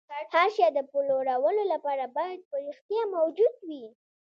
هر 0.33 0.47
شی 0.55 0.67
د 0.73 0.79
پلورلو 0.91 1.63
لپاره 1.73 2.03
باید 2.17 2.39
په 2.49 2.55
رښتیا 2.67 3.01
موجود 3.15 3.53
وي 3.67 3.85